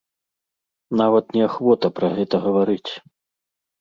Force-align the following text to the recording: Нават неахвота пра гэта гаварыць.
Нават 1.01 1.25
неахвота 1.39 1.87
пра 1.99 2.07
гэта 2.17 2.35
гаварыць. 2.47 2.91